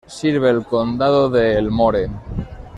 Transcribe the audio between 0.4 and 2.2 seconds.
el Condado de Elmore.